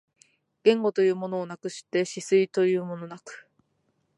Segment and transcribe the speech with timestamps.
[0.63, 3.47] 言語というものなくして思惟というものなく、